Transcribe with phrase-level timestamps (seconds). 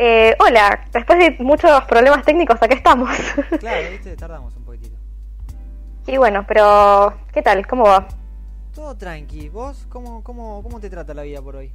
[0.00, 3.10] Eh, hola, después de muchos problemas técnicos, acá estamos.
[3.58, 4.96] Claro, viste, tardamos un poquitito.
[6.06, 7.66] y bueno, pero ¿qué tal?
[7.66, 8.06] ¿Cómo va?
[8.74, 9.48] Todo tranqui.
[9.48, 11.72] ¿Vos cómo, cómo, cómo te trata la vida por hoy?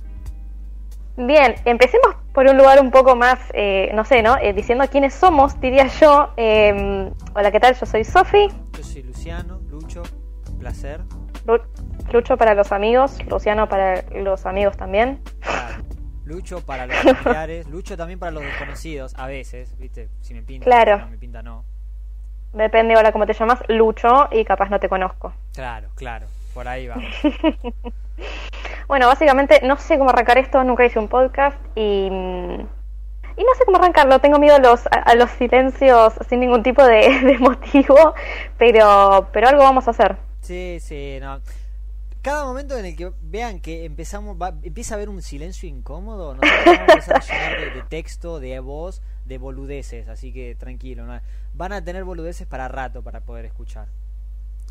[1.17, 4.38] Bien, empecemos por un lugar un poco más, eh, no sé, ¿no?
[4.38, 6.30] Eh, diciendo quiénes somos, diría yo.
[6.38, 7.76] Eh, hola, ¿qué tal?
[7.76, 8.48] Yo soy Sofi.
[8.77, 10.02] Yo soy Luciano, Lucho,
[10.49, 11.02] un placer.
[11.45, 11.59] Lu-
[12.12, 15.20] Lucho para los amigos, Luciano para los amigos también.
[15.41, 15.83] Claro.
[16.26, 20.66] Lucho para los familiares, Lucho también para los desconocidos, a veces, viste, si me pinta,
[20.66, 21.00] Claro.
[21.00, 21.66] no me pinta no.
[22.54, 25.34] Depende ahora cómo te llamas, Lucho, y capaz no te conozco.
[25.55, 27.05] Claro, claro, por ahí vamos.
[28.88, 32.59] Bueno, básicamente no sé cómo arrancar esto, nunca hice un podcast y, mm,
[33.38, 34.20] y no sé cómo arrancarlo.
[34.20, 38.14] Tengo miedo a los, a los silencios sin ningún tipo de, de motivo,
[38.58, 40.17] pero, pero algo vamos a hacer.
[40.42, 41.40] Sí, sí, no.
[42.23, 46.34] Cada momento en el que vean que empezamos, va- empieza a haber un silencio incómodo,
[46.34, 50.56] nosotros vamos a empezar a llenar de, de texto, de voz, de boludeces, así que
[50.56, 51.20] tranquilo, ¿no?
[51.53, 53.88] van a tener boludeces para rato para poder escuchar.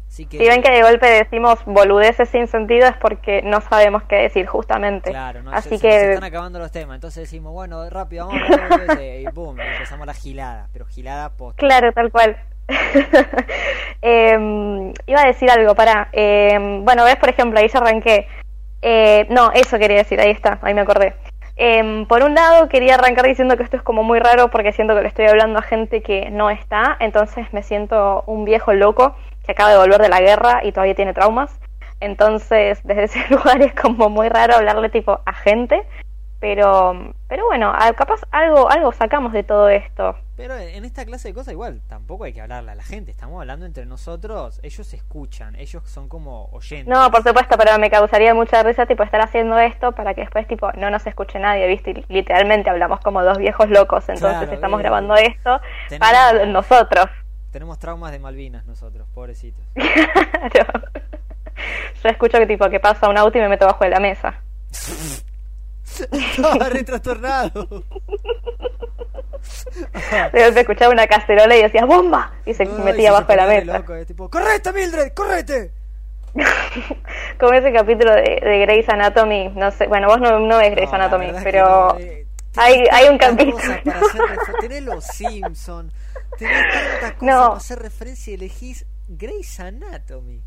[0.08, 4.02] Así que, Si ven que de golpe decimos boludeces sin sentido es porque no sabemos
[4.04, 5.10] qué decir justamente.
[5.10, 8.42] claro, no, Así se, se que están acabando los temas, entonces decimos, bueno, rápido, vamos
[8.50, 11.58] a boludeces, y boom, empezamos la gilada, pero gilada post.
[11.58, 12.36] Claro, tal cual.
[14.04, 16.08] Em, iba a decir algo, para.
[16.12, 18.26] bueno, ves, por ejemplo, ahí ya arranqué.
[18.82, 21.14] Eh, no, eso quería decir, ahí está, ahí me acordé.
[21.54, 24.94] Em, por un lado, quería arrancar diciendo que esto es como muy raro porque siento
[24.96, 29.14] que le estoy hablando a gente que no está, entonces me siento un viejo loco
[29.44, 31.60] que acaba de volver de la guerra y todavía tiene traumas.
[32.00, 35.84] Entonces, desde ese lugar es como muy raro hablarle tipo a gente,
[36.42, 40.16] pero pero bueno, capaz algo algo sacamos de todo esto.
[40.36, 43.40] Pero en esta clase de cosas igual tampoco hay que hablarle a la gente, estamos
[43.40, 46.88] hablando entre nosotros, ellos escuchan, ellos son como oyentes.
[46.92, 50.48] No, por supuesto, pero me causaría mucha risa tipo estar haciendo esto para que después
[50.48, 51.90] tipo no nos escuche nadie, ¿viste?
[51.92, 56.44] Y literalmente hablamos como dos viejos locos, entonces Claro, estamos eh, grabando esto tenemos- para
[56.46, 57.06] nosotros.
[57.52, 59.64] Tenemos traumas de Malvinas nosotros, pobrecitos.
[59.76, 60.82] Claro.
[62.02, 64.34] Yo escucho que tipo que pasa un auto y me meto bajo de la mesa.
[66.12, 67.84] Estaba re trastornado.
[70.32, 72.32] De golpe escuchaba una cacerola y decía ¡bomba!
[72.46, 73.78] y se Ay, metía se bajo de la mesa.
[73.78, 75.12] loco, es tipo, ¡correte, Mildred!
[75.14, 75.72] ¡correte!
[77.40, 80.90] Como ese capítulo de, de Grey's Anatomy, no sé, bueno, vos no, no ves Grey's
[80.90, 82.26] No, Anatomy, que pero eh,
[82.56, 83.58] hay, hay un capítulo.
[83.84, 84.22] para hacer
[84.60, 85.92] tenés los Simpson,
[86.38, 87.40] tenés tantas cosas No.
[87.48, 90.42] para hacer referencia y elegís Grey's Anatomy.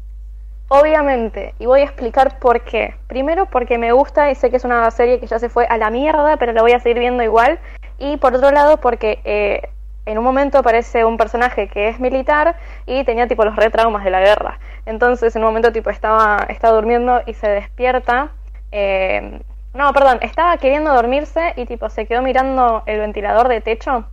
[0.67, 2.95] Obviamente, y voy a explicar por qué.
[3.07, 5.77] Primero porque me gusta y sé que es una serie que ya se fue a
[5.77, 7.59] la mierda, pero la voy a seguir viendo igual.
[7.99, 9.69] Y por otro lado porque eh,
[10.05, 14.09] en un momento aparece un personaje que es militar y tenía tipo los retraumas de
[14.09, 14.59] la guerra.
[14.85, 18.31] Entonces en un momento tipo estaba, estaba durmiendo y se despierta.
[18.71, 19.39] eh,
[19.75, 24.05] no, perdón, estaba queriendo dormirse y tipo se quedó mirando el ventilador de techo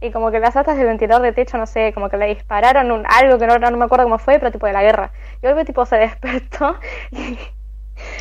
[0.00, 2.90] y como que las astas del ventilador de techo, no sé, como que le dispararon
[2.92, 5.10] un, algo que no, no me acuerdo cómo fue, pero tipo de la guerra.
[5.42, 6.76] Y luego tipo se despertó
[7.10, 7.38] y,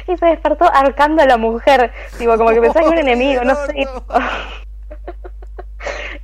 [0.07, 3.43] y se despertó arcando a la mujer, tipo como que pensaba que era un enemigo,
[3.43, 3.87] no sé.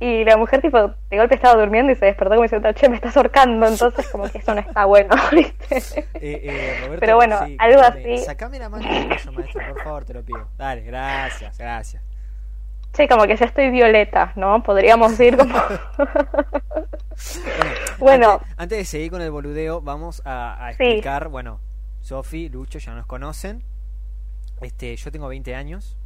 [0.00, 2.96] y, la mujer tipo de golpe estaba durmiendo y se despertó como diciendo, che, me
[2.96, 5.76] estás ahorcando, entonces como que eso no está bueno, ¿viste?
[6.14, 8.18] Eh, eh, Roberto, Pero bueno, sí, algo así.
[8.18, 10.48] Sacame la mano cuello, maestro, por favor, te lo pido.
[10.58, 12.02] Dale, gracias, gracias.
[12.94, 14.62] Che, como que ya estoy violeta, ¿no?
[14.62, 15.54] Podríamos ir como...
[17.98, 18.32] Bueno.
[18.32, 20.82] Antes, antes de seguir con el boludeo, vamos a, a Sí.
[20.84, 21.60] explicar, bueno,
[22.00, 23.62] Sofi, Lucho ya nos conocen.
[24.60, 25.96] Este, yo tengo 20 años.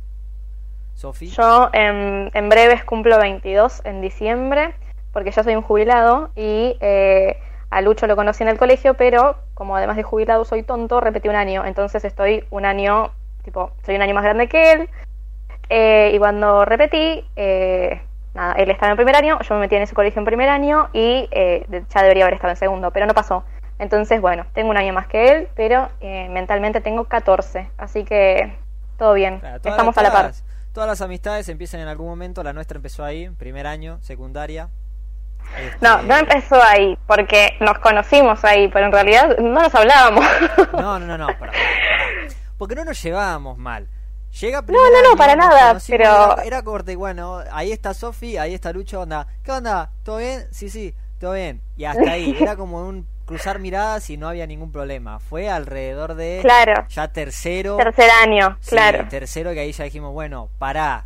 [0.94, 1.28] Sofi.
[1.28, 4.74] Yo en, en breves cumplo 22 en diciembre,
[5.12, 7.38] porque ya soy un jubilado y eh,
[7.70, 11.28] a Lucho lo conocí en el colegio, pero como además de jubilado soy tonto, repetí
[11.28, 13.12] un año, entonces estoy un año,
[13.44, 14.90] tipo, soy un año más grande que él.
[15.68, 18.00] Eh, y cuando repetí, eh,
[18.34, 20.88] nada, él estaba en primer año, yo me metí en ese colegio en primer año
[20.92, 23.44] y eh, ya debería haber estado en segundo, pero no pasó.
[23.78, 28.52] Entonces, bueno, tengo un año más que él, pero eh, mentalmente tengo 14, así que
[28.98, 30.22] todo bien, Claro, estamos las- a la par.
[30.26, 32.42] todas- Todas las amistades empiezan en algún momento.
[32.44, 34.68] La nuestra empezó ahí, primer año, secundaria.
[35.58, 40.24] Este, No, no empezó ahí, porque nos conocimos ahí, pero en realidad no nos hablábamos.
[40.74, 41.26] No, no, no, no.
[42.58, 43.88] Porque no nos llevábamos mal.
[44.40, 46.04] Llega No, no, no, para nada, pero-
[46.34, 49.26] Era, era corte, bueno, ahí está Sofi, ahí está Lucho, onda.
[49.42, 49.90] ¿Qué onda?
[50.04, 50.46] ¿Todo bien?
[50.50, 51.60] Sí, sí, todo bien.
[51.76, 55.18] Y hasta ahí, era como un cruzar miradas y no había ningún problema.
[55.18, 57.76] Fue alrededor de Claro, ya tercero.
[57.76, 59.06] tercer año, sí, claro.
[59.08, 61.04] tercero que ahí ya dijimos, bueno, pará.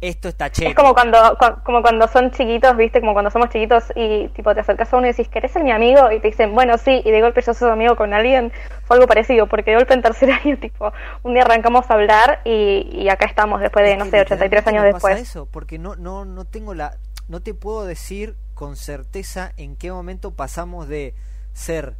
[0.00, 0.68] esto está cheto.
[0.68, 3.00] Es como cuando, cu- como cuando son chiquitos, ¿viste?
[3.00, 5.72] Como cuando somos chiquitos y tipo te acercas a uno y decís, ¿querés ser mi
[5.72, 6.10] amigo?
[6.12, 8.52] Y te dicen, bueno, sí, y de golpe yo soy amigo con alguien.
[8.86, 10.92] Fue algo parecido, porque de golpe en tercer año, tipo,
[11.22, 14.66] un día arrancamos a hablar y, y acá estamos después de, Es no sé, 83
[14.66, 15.28] años me pasa después.
[15.28, 16.96] eso, porque no, no, no tengo la,
[17.28, 21.14] no te puedo decir con certeza en qué momento pasamos de
[21.54, 21.94] ser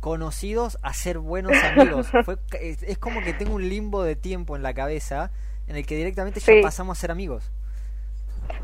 [0.00, 2.08] conocidos a ser buenos amigos.
[2.24, 5.30] Fue, es, es como que tengo un limbo de tiempo en la cabeza
[5.66, 6.60] en el que directamente ya Sí.
[6.62, 7.50] pasamos a ser amigos.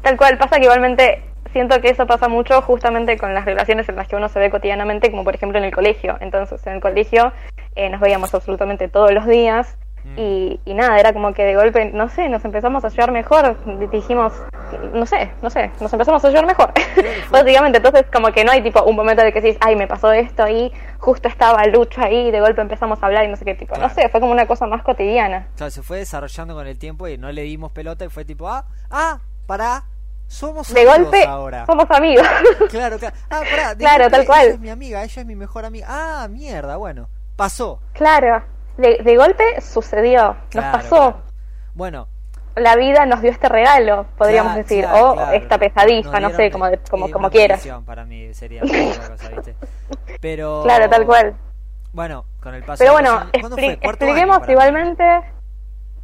[0.02, 1.22] Tal cual, pasa que igualmente
[1.52, 4.50] siento que eso pasa mucho justamente con las relaciones en las que uno se ve
[4.50, 6.16] cotidianamente, como por ejemplo en el colegio.
[6.20, 7.32] Entonces, en el colegio
[7.76, 10.18] eh, nos veíamos absolutamente todos los días Mm.
[10.18, 13.56] y, y nada, era como que de golpe, no sé, nos empezamos a llevar mejor.
[13.90, 14.34] Dijimos,
[14.92, 16.74] no sé, no sé, nos empezamos a llevar mejor.
[17.30, 20.12] Básicamente, entonces como que no hay tipo un momento de que decís, ay, me pasó
[20.12, 23.46] esto y justo estaba Lucho ahí y de golpe empezamos a hablar y no sé
[23.46, 23.76] qué tipo.
[23.76, 23.88] Claro.
[23.88, 25.46] No sé, fue como una cosa más cotidiana.
[25.56, 28.46] Claro, se fue desarrollando con el tiempo y no le dimos pelota y fue tipo,
[28.46, 29.84] ah, ah, pará,
[30.26, 31.64] somos De amigos golpe ahora.
[31.64, 32.26] somos amigos.
[32.68, 33.16] Claro, claro.
[33.30, 34.42] Ah, pará, de Claro, golpe tal cual.
[34.44, 35.86] Ella es mi amiga, ella es mi mejor amiga.
[35.88, 37.80] Ah, mierda, bueno, pasó.
[37.92, 38.42] Claro,
[38.76, 40.96] de, de golpe sucedió, nos Claro, pasó.
[40.96, 41.22] claro.
[41.74, 42.08] Bueno,
[42.56, 46.66] La vida nos dio este regalo, podríamos Claro, decir, o esta pesadilla, no sé, como,
[46.70, 47.66] de- como, como quieras.
[47.84, 49.56] para mí sería cosa, ¿viste?
[50.20, 51.34] Pero Claro, tal cual.
[51.92, 54.52] Bueno, con el paso Pero de los bueno, años- ¿cuándo expli- año expliquemos ti?
[54.52, 55.20] igualmente.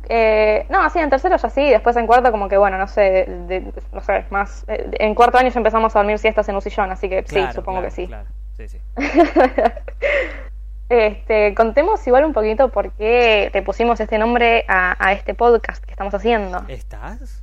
[0.09, 3.01] Eh, no, así en tercero ya sí, después en cuarto como que bueno, no sé,
[3.29, 4.65] de- de- no sé, más.
[4.67, 7.47] eh, en cuarto año ya empezamos a dormir siestas en un sillón, así que sí,
[7.55, 8.07] supongo que sí.
[8.09, 8.81] Claro, sí, sí.
[10.91, 15.83] Este, contemos igual un poquito por qué le pusimos este nombre a, a este podcast
[15.85, 16.63] que estamos haciendo.
[16.69, 17.43] ¿Estás?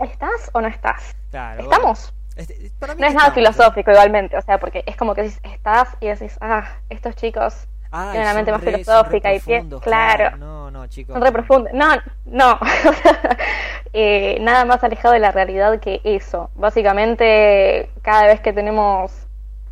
[0.00, 1.14] ¿Estás o no estás?
[1.30, 1.62] Claro.
[1.62, 2.12] ¿Estamos?
[2.36, 5.40] Este, para mí No es nada filosófico igualmente, o sea, porque es como que decís,
[5.44, 9.66] estás y decís, ah, estos chicos Ay, tienen una mente más re- filosófica y pie,
[9.82, 11.12] claro, No, no, chicos.
[11.14, 11.72] son re profundos.
[11.74, 11.86] No,
[12.24, 12.58] no,
[13.94, 16.50] Eh, nada más alejado de la realidad que eso.
[16.54, 19.26] Básicamente, cada vez que tenemos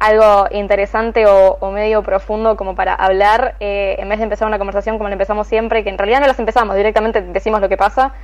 [0.06, 4.58] algo interesante o, o medio profundo como para hablar, eh, en vez de empezar una
[4.58, 7.76] conversación como la empezamos siempre, que en realidad no las empezamos, directamente decimos lo que
[7.76, 8.14] pasa,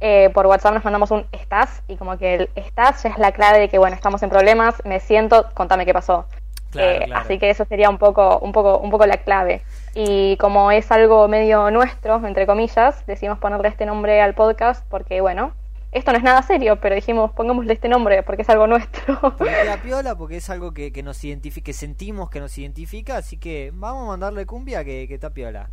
[0.00, 3.32] eh, por WhatsApp nos mandamos un estás y como que el estás ya es la
[3.32, 6.26] clave de que bueno, estamos en problemas, me siento, contame qué pasó.
[6.70, 7.22] Claro, Eh, claro.
[7.22, 9.62] Así que eso sería un poco, un poco, un poco la clave.
[9.94, 15.20] Y como es algo medio nuestro, entre comillas, decidimos ponerle este nombre al podcast porque
[15.20, 15.52] bueno,
[15.92, 19.18] esto no es nada serio, pero dijimos pongámosle este nombre porque es algo nuestro.
[19.38, 23.16] Porque queda piola, porque es algo que, que nos identifica, que sentimos que nos identifica,
[23.16, 25.70] así que vamos a mandarle cumbia que, que está piola.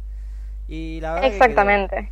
[0.68, 1.96] Y la verdad que Exactamente.
[1.96, 2.06] quedó.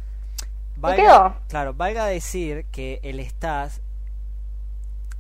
[0.76, 1.36] ¿Y Valga- quedó?
[1.48, 3.82] Claro, valga decir que el estás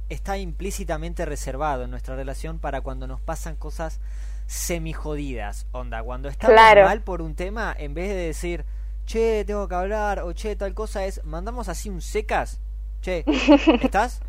[0.10, 4.00] está implícitamente reservado en nuestra relación para cuando nos pasan cosas
[4.46, 5.66] semijodidas.
[5.72, 6.84] Onda, cuando estamos Claro.
[6.86, 8.66] mal por un tema, en vez de decir,
[9.06, 12.60] che, tengo que hablar, o che, tal cosa es, mandamos así un secas.
[13.04, 13.24] Che,
[13.84, 14.22] ¿estás?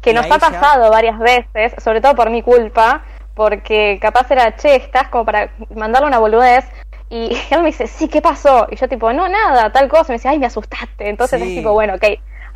[0.00, 3.02] que Y nos ha ya- pasado varias veces, sobre todo por mi culpa,
[3.34, 6.64] porque capaz era, che, estás como para mandarle una boludez,
[7.10, 8.66] y él me dice, sí, ¿qué pasó?
[8.70, 11.08] Y yo tipo, no, nada, tal cosa, y me dice, ay, me asustaste.
[11.08, 11.48] Entonces Sí.
[11.48, 12.04] es tipo, bueno, ok,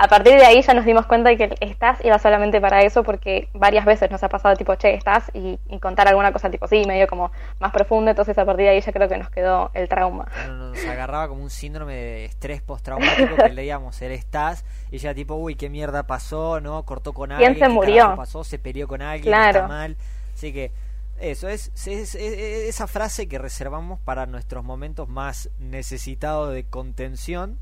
[0.02, 2.82] a partir de ahí ya nos dimos cuenta de que el estás iba solamente para
[2.82, 6.50] eso, porque varias veces nos ha pasado tipo, che, estás, y, y contar alguna cosa
[6.50, 9.30] tipo, sí, medio como más profunda, entonces a partir de ahí ya creo que nos
[9.30, 10.26] quedó el trauma.
[10.46, 15.14] No, nos agarraba como un síndrome de estrés postraumático que leíamos el estás y ella
[15.14, 18.14] tipo uy qué mierda pasó no cortó con ¿Quién alguien se qué murió?
[18.16, 19.58] pasó se peleó con alguien Claro.
[19.58, 19.96] está mal
[20.34, 20.72] así que
[21.20, 26.64] eso es, es- es- es- esa frase que reservamos para nuestros momentos más necesitados de
[26.64, 27.58] contención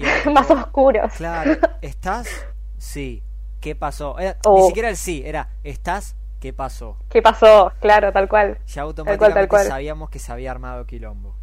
[0.00, 1.12] y era tipo, más oscuros.
[1.14, 1.52] claro
[1.82, 2.28] estás
[2.78, 3.22] sí
[3.60, 4.56] qué pasó Era- Oh.
[4.56, 7.72] ni siquiera el sí era estás qué pasó ¿Qué pasó?
[7.80, 8.58] Claro, tal cual.
[8.66, 9.66] ya automáticamente tal cual.
[9.66, 11.34] sabíamos que se había armado quilombo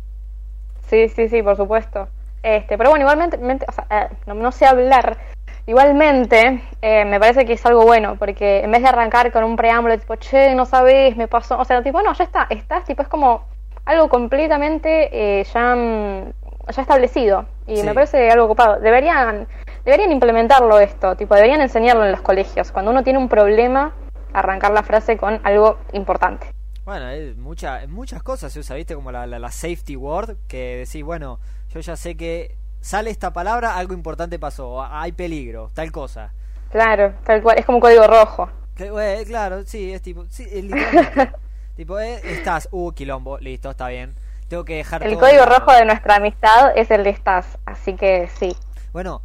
[0.90, 2.08] Sí, sí, sí, por supuesto.
[2.42, 5.18] Este, pero bueno, igualmente, mente- o sea, eh, no, no sé hablar.
[5.66, 9.58] Igualmente, eh, me parece que es algo bueno, porque en vez de arrancar con un
[9.58, 13.02] preámbulo tipo, che, no sabes, me pasó, o sea, tipo, no, ya está, estás, tipo,
[13.02, 13.44] es como
[13.84, 16.32] algo completamente eh, ya, mm,
[16.70, 17.46] ya establecido.
[17.66, 17.84] Y Sí.
[17.84, 18.80] me parece algo ocupado.
[18.80, 19.48] Deberían,
[19.86, 22.72] deberían implementarlo esto, tipo, deberían enseñarlo en los colegios.
[22.72, 23.94] Cuando uno tiene un problema,
[24.34, 26.48] arrancar la frase con algo importante.
[26.86, 28.96] Bueno, es mucha, en muchas cosas se usa, ¿viste?
[28.96, 31.40] Como la, la, la safety word, que decís, bueno,
[31.74, 36.32] yo ya sé que sale esta palabra, algo importante pasó, hay peligro, tal cosa.
[36.72, 38.50] Claro, tal cual, es como un código rojo.
[38.92, 41.32] Bueno, claro, sí, es tipo, sí, es literalmente.
[41.76, 44.14] tipo, eh, estás, uh, quilombo, listo, está bien.
[44.48, 47.58] Tengo que dejar El todo código de rojo de nuestra amistad es el de estás,
[47.66, 48.56] así que sí.
[48.94, 49.22] Bueno,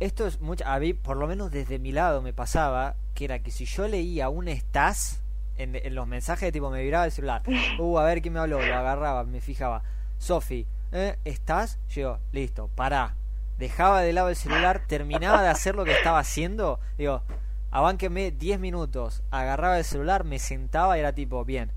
[0.00, 3.38] esto es mucho, a mí, por lo menos desde mi lado me pasaba, que era
[3.38, 5.22] que si yo leía un estás
[5.56, 7.42] en, en los mensajes, tipo me vibraba el celular,
[7.78, 9.82] uh, a ver quién me habló, lo agarraba, me fijaba,
[10.18, 11.16] Sofi, ¿eh?
[11.24, 11.78] ¿estás?
[11.88, 13.14] Yo, listo, pará,
[13.58, 17.22] dejaba de lado el celular, terminaba de hacer lo que estaba haciendo, digo,
[17.70, 21.70] abánqueme 10 minutos, agarraba el celular, me sentaba y era tipo, bien,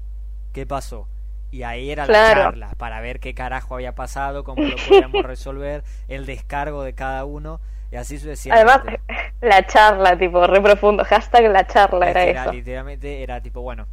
[0.54, 1.08] ¿qué pasó?
[1.50, 5.84] Y ahí era la charla, para ver qué carajo había pasado, cómo lo podíamos resolver,
[6.08, 7.62] el descargo de cada uno,
[7.92, 8.72] y así sucesivamente.
[8.72, 9.00] Además,
[9.42, 12.51] la charla, tipo, re profundo, hashtag la charla era, era, eso.
[12.51, 13.88] Literalmente era tipo, bueno,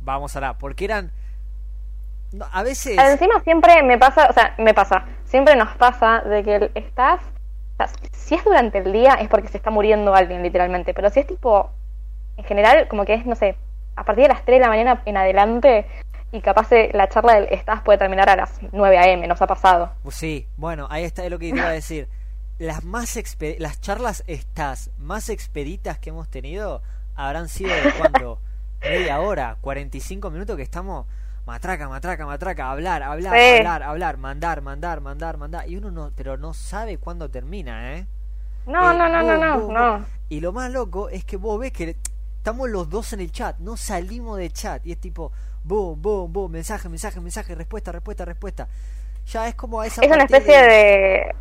[0.00, 1.12] vamos a la, porque eran...
[2.50, 2.98] a veces...
[2.98, 7.20] Encima siempre me pasa, o sea, me pasa, siempre nos pasa de que estás,
[8.12, 11.26] si es durante el día es porque se está muriendo alguien literalmente, pero si es
[11.26, 11.70] tipo,
[12.36, 13.56] en general, como que es, no sé,
[13.96, 15.86] a partir de las 3 de la mañana en adelante
[16.32, 19.46] y capaz de la charla del estás puede terminar a las 9 a.m., nos ha
[19.46, 19.92] pasado.
[20.10, 22.08] Sí, bueno, ahí está lo que iba a decir.
[22.58, 23.18] Las, más
[23.58, 26.80] las charlas estás más expeditas que hemos tenido
[27.16, 28.38] habrán sido de cuánto?
[28.82, 31.06] Media hora, 45 minutos que estamos
[31.46, 35.68] matraca, matraca, matraca, hablar, hablar, hablar, hablar, mandar, mandar, mandar, mandar.
[35.68, 38.06] Y uno no, pero no sabe cuándo termina, ¿eh?
[38.66, 40.06] No, no, no, no, no, no.
[40.28, 41.96] Y lo más loco es que vos ves que
[42.42, 44.84] estamos los dos en el chat, no salimos de chat.
[44.84, 45.30] Y es tipo,
[45.62, 48.68] boom, boom, boom, mensaje, mensaje, mensaje, respuesta, respuesta, respuesta.
[49.26, 50.02] Ya es como esa.
[50.02, 51.36] Es una especie de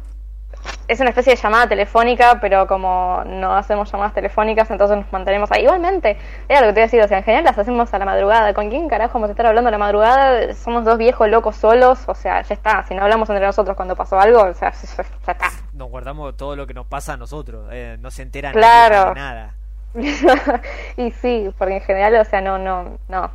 [0.88, 5.52] es una especie de llamada telefónica, pero como no hacemos llamadas telefónicas, entonces nos mantenemos
[5.52, 5.64] ahí.
[5.64, 8.54] Igualmente, era lo que te decía, o sea, en general las hacemos a la madrugada.
[8.54, 10.54] ¿Con quién carajo vamos a estar hablando a la madrugada?
[10.54, 12.86] Somos dos viejos locos solos, o sea, ya está.
[12.88, 15.50] Si no hablamos entre nosotros cuando pasó algo, o sea, ya está.
[15.74, 19.10] Nos guardamos todo lo que nos pasa a nosotros, eh, no se enteran claro.
[19.10, 19.56] de nada.
[20.98, 23.32] y sí, porque en general, o sea, no, no, no.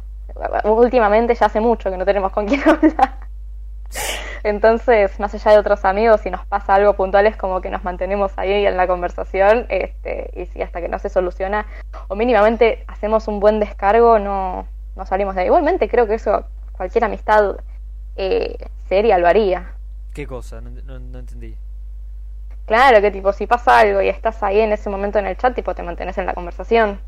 [0.65, 3.27] Últimamente ya hace mucho que no tenemos con quién hablar.
[4.43, 7.85] Entonces, más allá de otros amigos, si nos pasa algo puntual es como que nos
[7.85, 11.67] mantenemos ahí en la conversación este, y si hasta que no se soluciona
[12.09, 15.47] o mínimamente hacemos un buen descargo, no, no salimos de ahí.
[15.47, 17.57] Igualmente creo que eso cualquier amistad
[18.17, 18.57] eh,
[18.89, 19.73] seria lo haría.
[20.13, 20.61] ¿Qué cosa?
[20.61, 21.57] No, no, entendí.
[22.67, 25.55] Claro, que tipo, si pasa algo y estás ahí en ese momento en el chat,
[25.55, 27.01] tipo, te mantienes en la conversación.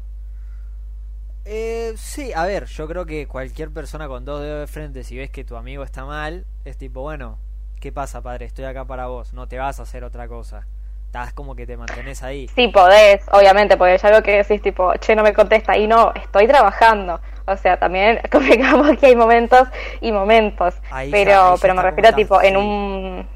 [1.45, 5.17] Eh, sí, a ver, yo creo que cualquier persona con dos dedos de frente, si
[5.17, 7.39] ves que tu amigo está mal, es tipo, bueno,
[7.81, 8.47] ¿qué pasa, padre?
[8.47, 10.67] Estoy acá para vos, no te vas a hacer otra cosa.
[11.07, 12.49] Estás como que te mantenés ahí.
[12.55, 16.13] Sí, podés, obviamente, porque ya lo que decís, tipo, che, no me contesta, y no,
[16.15, 17.19] estoy trabajando.
[17.47, 19.69] O sea, también convengamos que hay momentos
[20.03, 20.75] y momentos.
[21.11, 23.29] pero pero me refiero, tipo, en un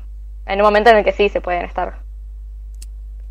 [0.44, 2.11] en un momento en el que sí se pueden estar.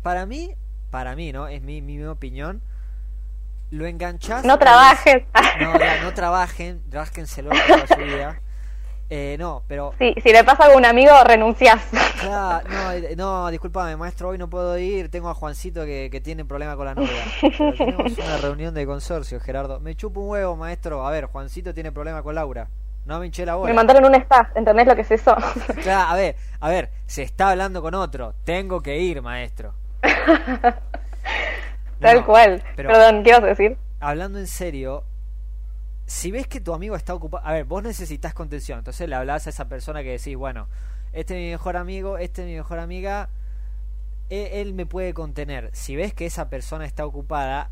[0.02, 0.54] Para mí,
[0.90, 1.48] para mí, ¿no?
[1.48, 2.62] Es mi, mi opinión
[3.72, 4.44] lo enganchás.
[4.44, 5.26] No trabajen.
[5.60, 5.72] No,
[6.04, 8.40] no trabajen, trabájenselo toda su vida.
[9.08, 9.94] Eh, no, pero.
[9.98, 11.82] Sí, si le pasa a algún amigo, renuncias.
[12.24, 12.60] no,
[13.16, 15.10] no, discúlpame, maestro, hoy no puedo ir.
[15.10, 17.24] Tengo a Juancito que, que tiene problema con la novia.
[17.76, 19.80] tenemos una reunión de consorcio, Gerardo.
[19.80, 21.06] Me chupo un huevo, maestro.
[21.06, 22.68] A ver, Juancito tiene problema con Laura.
[23.04, 23.68] No me hinché la bola.
[23.68, 25.34] Me mandaron un staff, ¿entendés lo que es eso?
[25.82, 28.34] claro, a ver, a ver, se está hablando con otro.
[28.44, 29.74] Tengo que ir, maestro.
[32.00, 32.62] Tal cual.
[32.76, 33.78] Perdón, ¿qué ibas a decir?
[34.00, 35.04] Hablando en serio,
[36.06, 39.46] si ves que tu amigo está ocupado, a ver, vos necesitas contención, entonces le hablas
[39.46, 40.68] a esa persona que decís, bueno,
[41.12, 43.28] este es mi mejor amigo, este es mi mejor amiga,
[44.28, 45.70] e, él, me puede contener.
[45.72, 47.70] Si ves que esa persona está ocupada,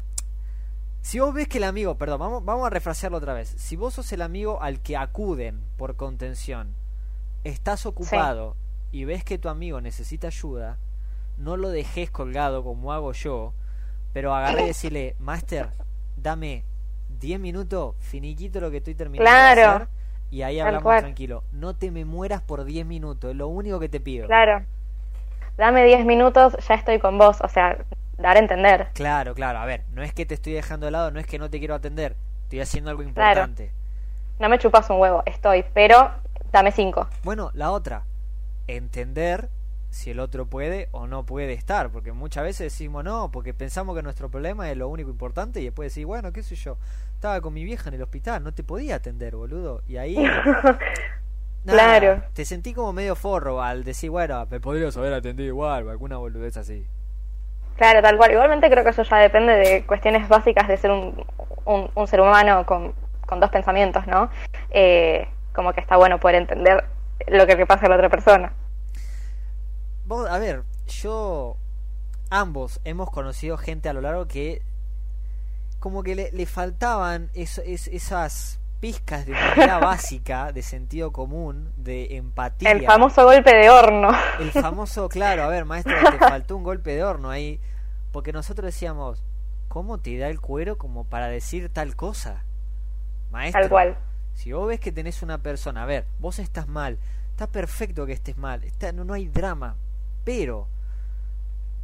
[1.03, 3.95] si vos ves que el amigo, perdón, vamos, vamos a refrasearlo otra vez, si vos
[3.95, 6.75] sos el amigo al que acuden por contención,
[7.45, 8.57] estás ocupado
[8.93, 10.79] y ves que tu amigo necesita ayuda,
[11.41, 13.55] no lo dejes colgado como hago yo,
[14.13, 15.71] pero agarré y decirle, Master,
[16.17, 16.65] dame
[17.09, 19.89] 10 minutos, finiquito lo que estoy terminando de hacer,
[20.31, 21.43] y ahí hablamos tranquilo.
[21.51, 24.27] No te me mueras por 10 minutos, es lo único que te pido.
[24.27, 24.65] Claro.
[25.57, 27.79] Dame 10 minutos, ya estoy con vos, o sea,
[28.19, 28.89] dar a entender.
[28.95, 31.39] Claro, claro, a ver, no es que te estoy dejando de lado, no es que
[31.39, 33.73] no te quiero atender, estoy haciendo algo importante.
[34.39, 36.11] No me chupas un huevo, estoy, pero
[36.53, 37.09] dame 5.
[37.25, 38.05] Bueno, la otra,
[38.67, 39.49] entender
[39.91, 43.97] si el otro puede o no puede estar, porque muchas veces decimos no, porque pensamos
[43.97, 46.79] que nuestro problema es lo único importante y después decir, bueno, qué sé yo,
[47.15, 50.17] estaba con mi vieja en el hospital, no te podía atender, boludo, y ahí...
[51.67, 52.23] claro.
[52.33, 56.17] Te sentí como medio forro al decir, bueno, me podrías haber atendido igual, o alguna
[56.17, 56.87] boludez así.
[57.77, 58.31] Claro, tal cual.
[58.31, 61.25] Igualmente creo que eso ya depende de cuestiones básicas de ser un,
[61.65, 62.93] un, ser humano con,
[63.27, 64.31] con, dos pensamientos, ¿no?
[64.69, 66.85] Eh, como que está bueno poder entender
[67.27, 68.53] lo que le pasa a la otra persona
[70.29, 71.57] a ver, yo
[72.31, 74.63] ambos hemos conocido gente a lo largo que
[75.81, 82.71] como que le, faltaban esas pizcas de manera básica, de sentido común, de empatía.
[82.71, 84.11] El famoso golpe de horno.
[84.39, 87.61] El famoso, claro, a ver, maestro, te faltó un golpe de horno ahí,
[88.13, 89.23] porque nosotros decíamos,
[89.69, 92.45] ¿cómo te da el cuero como para decir tal cosa?
[93.31, 93.99] Maestro, tal cual.
[94.35, 96.99] Si vos ves que tenés una persona, a ver, vos estás mal,
[97.31, 99.77] está perfecto que estés mal, está, no, no hay drama,
[100.31, 100.69] pero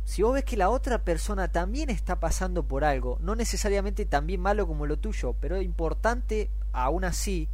[0.05, 4.25] si vos ves que la otra persona también está pasando por algo, no necesariamente tan
[4.29, 7.49] bien malo como lo tuyo, pero importante aún así,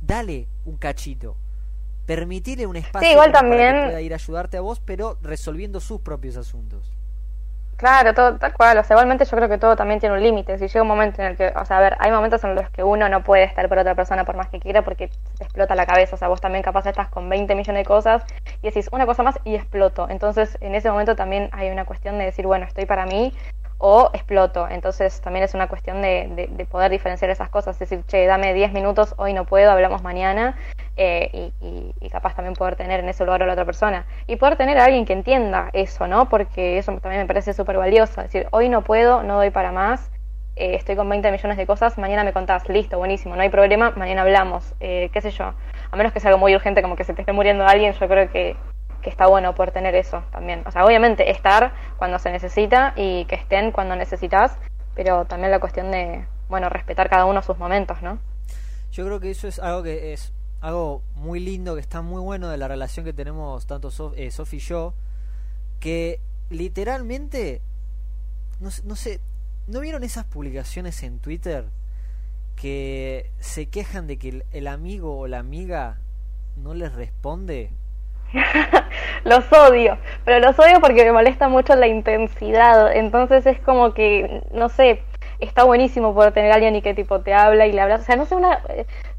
[0.00, 1.36] dale un cachito.
[2.06, 5.80] Permitirle un espacio igual para que también- pueda ir a ayudarte a vos, pero resolviendo
[5.80, 6.92] sus propios asuntos.
[7.80, 8.76] Claro, todo, tal cual.
[8.76, 10.58] O sea, igualmente yo creo que todo también tiene un límite.
[10.58, 12.68] Si llega un momento en el que, o sea, a ver, hay momentos en los
[12.68, 15.08] que uno no puede estar por otra persona por más que quiera porque
[15.38, 16.14] te explota la cabeza.
[16.16, 18.22] O sea, vos también capaz estás con 20 millones de cosas
[18.60, 20.08] y decís una cosa más y exploto.
[20.10, 23.32] Entonces, en ese momento también hay una cuestión de decir, bueno, estoy para mí
[23.80, 24.68] o exploto.
[24.68, 27.74] Entonces, también es una cuestión de, de, de poder diferenciar esas cosas.
[27.80, 30.56] Es decir, che, dame 10 minutos, hoy no puedo, hablamos mañana.
[30.96, 34.04] eh, y, y- y capaz también poder tener en ese lugar a la otra persona.
[34.26, 36.28] Y poder tener a alguien que entienda eso, ¿no?
[36.28, 38.20] Porque eso también me parece súper valioso.
[38.20, 40.10] Es decir, hoy no puedo, no doy para más,
[40.56, 43.92] eh, estoy con 20 millones de cosas, mañana me contás, listo, buenísimo, no hay problema,
[43.96, 45.54] mañana hablamos, eh, qué sé yo.
[45.90, 48.08] A menos que sea algo muy urgente, como que se te esté muriendo alguien, yo
[48.08, 48.56] creo que,
[49.00, 50.62] que está bueno poder tener eso también.
[50.66, 54.56] O sea, obviamente estar cuando se necesita y que estén cuando necesitas,
[54.94, 58.18] pero también la cuestión de, bueno, respetar cada uno sus momentos, ¿no?
[58.92, 62.48] Yo creo que eso es algo que es algo muy lindo, que está muy bueno
[62.48, 64.94] de la relación que tenemos tanto Sof, eh, Sofi y yo,
[65.78, 67.62] que literalmente,
[68.58, 69.20] no, no sé,
[69.66, 71.66] ¿no vieron esas publicaciones en Twitter
[72.56, 75.98] que se quejan de que el amigo o la amiga
[76.56, 77.70] no les responde?
[79.24, 82.94] los odio, pero los odio porque me molesta mucho la intensidad.
[82.94, 85.02] Entonces es como que, no sé,
[85.40, 88.02] está buenísimo poder tener a alguien y que tipo te habla y le hablas.
[88.02, 88.60] O sea, no sé, una.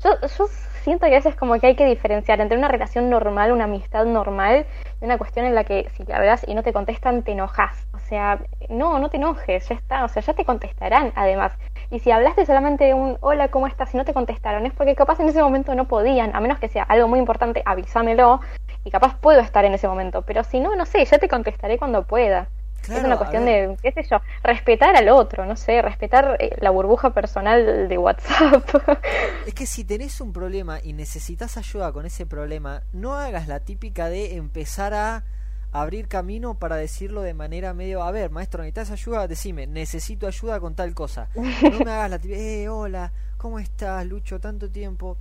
[0.03, 0.47] Yo, yo
[0.83, 4.05] siento que a veces como que hay que diferenciar entre una relación normal, una amistad
[4.05, 4.65] normal,
[5.01, 7.87] y una cuestión en la que si le hablas y no te contestan, te enojas.
[7.93, 8.39] O sea,
[8.69, 10.05] no, no te enojes, ya está.
[10.05, 11.53] O sea, ya te contestarán además.
[11.89, 13.93] Y si hablaste solamente un hola, ¿cómo estás?
[13.93, 16.69] y no te contestaron, es porque capaz en ese momento no podían, a menos que
[16.69, 18.39] sea algo muy importante, avísamelo
[18.83, 21.77] y capaz puedo estar en ese momento, pero si no, no sé, ya te contestaré
[21.77, 22.49] cuando pueda.
[22.81, 26.55] Claro, es una cuestión de, qué sé yo, respetar al otro, no sé, respetar eh,
[26.61, 28.63] la burbuja personal de WhatsApp.
[29.45, 33.59] Es que si tenés un problema y necesitas ayuda con ese problema, no hagas la
[33.59, 35.23] típica de empezar a
[35.71, 39.27] abrir camino para decirlo de manera medio, a ver, maestro, ¿necesitas ayuda?
[39.27, 41.29] Decime, necesito ayuda con tal cosa.
[41.35, 44.39] No me hagas la típica, eh, hola, ¿cómo estás, Lucho?
[44.39, 45.17] Tanto tiempo.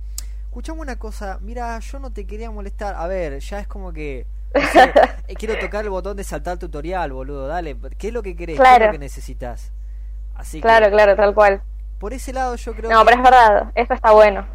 [0.51, 2.95] Escuchame una cosa, mira, yo no te quería molestar.
[2.95, 4.27] A ver, ya es como que...
[4.53, 4.91] no sé,
[5.29, 7.77] eh, quiero tocar el botón de saltar tutorial, boludo, dale.
[7.97, 8.59] ¿Qué es lo que querés?
[8.59, 9.71] ¿Qué es lo que necesitas?
[10.35, 11.61] Así claro, que, claro, tal cual.
[11.99, 13.05] por ese lado yo creo No, que...
[13.05, 14.45] pero es verdad, eso está bueno.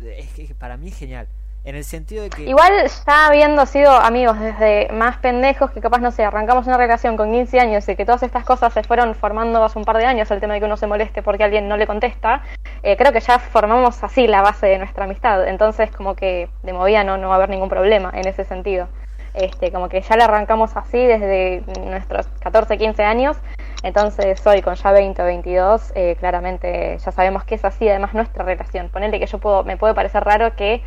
[0.00, 1.28] es que para mí es genial.
[1.64, 2.42] En el sentido de que...
[2.42, 2.72] Igual
[3.06, 7.30] ya habiendo sido amigos desde más pendejos, que capaz, no sé, arrancamos una relación con
[7.30, 10.30] 15 años y que todas estas cosas se fueron formando hace un par de años,
[10.32, 12.42] el tema de que uno se moleste porque alguien no le contesta,
[12.82, 15.46] eh, creo que ya formamos así la base de nuestra amistad.
[15.46, 18.88] Entonces, como que de movida no, no va a haber ningún problema en ese sentido.
[19.34, 23.36] Este, como que ya la arrancamos así desde nuestros 14, 15 años.
[23.84, 28.14] Entonces, hoy con ya 20 o 22, eh, claramente ya sabemos que es así, además
[28.14, 28.88] nuestra relación.
[28.88, 30.82] Ponerle que yo puedo, me puede parecer raro que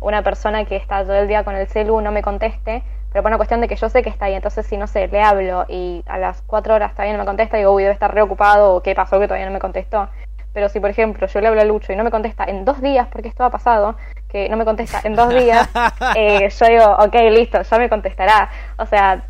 [0.00, 2.82] una persona que está todo el día con el celu no me conteste,
[3.12, 5.08] pero por una cuestión de que yo sé que está ahí, entonces si no sé,
[5.08, 8.14] le hablo y a las cuatro horas todavía no me contesta, digo, uy, debe estar
[8.14, 10.08] reocupado o qué pasó que todavía no me contestó.
[10.52, 12.80] Pero si, por ejemplo, yo le hablo a Lucho y no me contesta en dos
[12.80, 13.96] días, porque esto ha pasado,
[14.28, 15.68] que no me contesta en dos días,
[16.16, 18.50] eh, yo digo, ok, listo, ya me contestará.
[18.76, 19.24] O sea,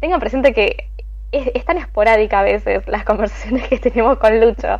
[0.00, 0.88] tengan presente que
[1.32, 4.78] es, es tan esporádica a veces las conversaciones que tenemos con Lucho,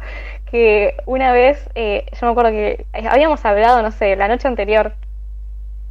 [0.51, 4.93] que una vez, eh, yo me acuerdo que habíamos hablado, no sé, la noche anterior,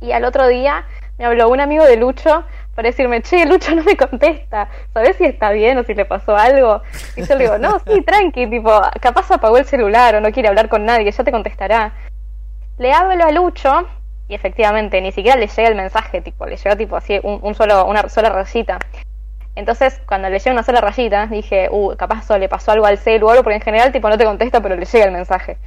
[0.01, 0.85] y al otro día
[1.17, 2.43] me habló un amigo de Lucho
[2.75, 6.35] para decirme, che, Lucho no me contesta, ¿sabes si está bien o si le pasó
[6.35, 6.81] algo?
[7.15, 10.49] Y yo le digo, no, sí, tranqui, tipo, capaz apagó el celular o no quiere
[10.49, 11.93] hablar con nadie, ya te contestará.
[12.77, 13.87] Le hablo a Lucho
[14.27, 17.53] y efectivamente ni siquiera le llega el mensaje, tipo, le llega tipo así un, un
[17.53, 18.79] solo, una sola rayita.
[19.55, 22.97] Entonces, cuando le llega una sola rayita, dije, uh, capaz o le pasó algo al
[22.97, 25.57] celu o algo, porque en general, tipo, no te contesta, pero le llega el mensaje.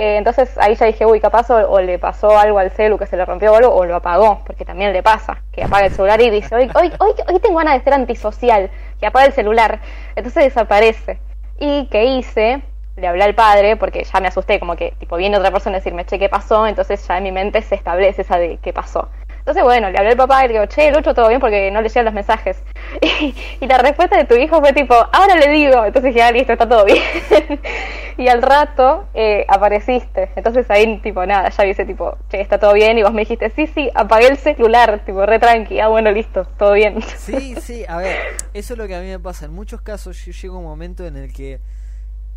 [0.00, 3.04] Eh, entonces ahí ya dije, uy, capaz o, o, le pasó algo al celu que
[3.04, 5.92] se le rompió o algo, o lo apagó, porque también le pasa, que apaga el
[5.92, 9.34] celular y dice, hoy, hoy, hoy, hoy tengo ganas de ser antisocial, que apaga el
[9.34, 9.80] celular.
[10.16, 11.18] Entonces desaparece.
[11.58, 12.62] ¿Y qué hice?
[12.96, 15.80] Le hablé al padre, porque ya me asusté, como que, tipo, viene otra persona a
[15.80, 16.66] decirme, che, ¿qué pasó?
[16.66, 19.10] Entonces ya en mi mente se establece esa de qué pasó.
[19.40, 21.80] Entonces, bueno, le hablé al papá y le digo, che, Lucho, todo bien porque no
[21.80, 22.62] le llegan los mensajes.
[23.02, 25.84] Y, y, la respuesta de tu hijo fue tipo, ahora le digo.
[25.84, 27.02] Entonces dije, ah, listo, está todo bien.
[28.18, 30.30] y al rato eh, apareciste.
[30.36, 32.98] Entonces ahí, tipo, nada, ya dice, tipo, che, está todo bien.
[32.98, 35.80] Y vos me dijiste, sí, sí, apagué el celular, tipo, re tranqui.
[35.80, 37.00] Ah, bueno, listo, todo bien.
[37.16, 38.16] Sí, sí, a ver,
[38.54, 39.46] eso es lo que a mí me pasa.
[39.46, 41.60] En muchos casos yo llego a un momento en el que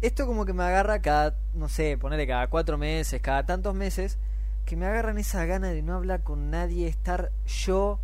[0.02, 4.20] esto como que me agarra cada, no sé, ponerle cada cuatro meses, cada tantos meses
[4.64, 8.00] que me agarran esa gana de no hablar con nadie, estar yo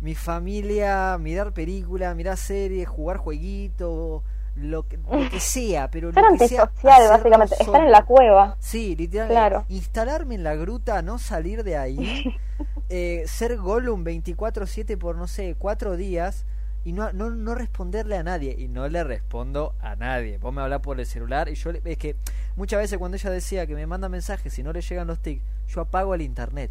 [0.00, 4.22] mi familia, mirar película, mirar series, jugar jueguito,
[4.56, 7.56] lo que, lo que sea, pero Ser lo que sea, hacerlo básicamente.
[7.60, 8.56] Estar en la cueva.
[8.60, 9.28] Sí, literal.
[9.28, 9.64] Claro.
[9.68, 12.34] Instalarme en la gruta, no salir de ahí,
[12.88, 16.46] eh, ser Gollum 24-7 por, no sé, cuatro días
[16.82, 18.56] y no, no, no responderle a nadie.
[18.58, 20.38] Y no le respondo a nadie.
[20.38, 21.72] Vos me hablás por el celular y yo...
[21.72, 22.16] le- Es que
[22.56, 25.42] muchas veces cuando ella decía que me manda mensajes y no le llegan los tics,
[25.70, 26.70] yo apago el internet.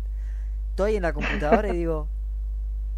[0.72, 2.08] Estoy en la computadora y digo...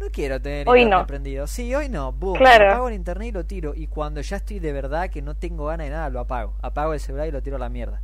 [0.00, 1.06] No quiero tener Hoy internet no.
[1.06, 1.46] prendido.
[1.46, 2.10] Sí, hoy no.
[2.12, 2.70] Boom, Claro.
[2.70, 3.72] apago el internet y lo tiro.
[3.76, 6.54] Y cuando ya estoy de verdad que no tengo ganas de nada, lo apago.
[6.60, 8.00] Apago el celular y lo tiro a la mierda.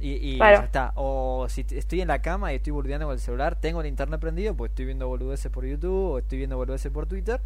[0.00, 0.58] Y, y Claro.
[0.58, 0.92] ya está.
[0.96, 4.20] O si estoy en la cama y estoy boludeando con el celular, tengo el internet
[4.20, 7.40] prendido, pues estoy viendo boludeces por YouTube o estoy viendo boludeces por Twitter.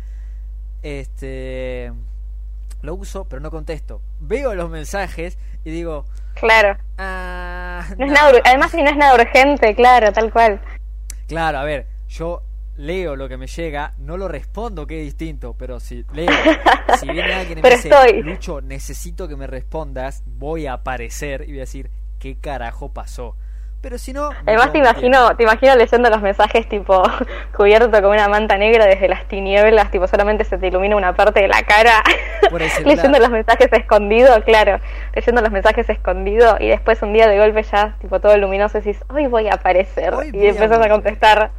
[0.83, 1.93] Este.
[2.83, 4.03] Lo uso, pero no contesto.
[4.21, 6.05] Veo los mensajes y digo.
[6.35, 6.77] Claro.
[6.99, 8.17] Ah, No es no".
[8.19, 10.61] nada, además, si no es nada urgente, claro, tal cual.
[11.29, 12.43] Claro, a ver, yo
[12.77, 16.29] leo lo que me llega, no lo respondo, que es distinto, pero si leo,
[17.01, 18.23] si viene alguien y me dice, estoy.
[18.23, 23.37] Lucho, necesito que me respondas, voy a aparecer y voy a decir, ¿qué carajo pasó?
[23.83, 24.31] Pero si no...
[24.47, 27.03] Además te imagino, te imagino leyendo los mensajes tipo
[27.57, 31.41] cubierto con una manta negra desde las tinieblas, tipo solamente se te ilumina una parte
[31.41, 32.03] de la cara,
[32.53, 32.97] Por el celular.
[32.97, 34.79] leyendo los mensajes escondidos, claro,
[35.15, 38.99] leyendo los mensajes escondidos y después un día de golpe ya tipo todo luminoso decís,
[39.09, 41.51] hoy voy a aparecer Hoy y a empezás a contestar.